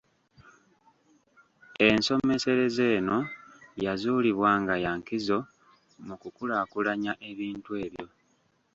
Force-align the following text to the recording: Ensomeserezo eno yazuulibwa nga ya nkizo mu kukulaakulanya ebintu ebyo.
Ensomeserezo 1.87 2.83
eno 2.95 3.17
yazuulibwa 3.83 4.49
nga 4.61 4.75
ya 4.83 4.91
nkizo 4.99 5.39
mu 6.07 6.15
kukulaakulanya 6.21 7.13
ebintu 7.29 7.71
ebyo. 7.85 8.05